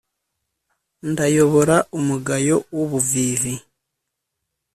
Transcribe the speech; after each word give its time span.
Ndayobora 1.09 1.75
umugayo 1.97 2.55
w’ubuvivi 2.75 3.53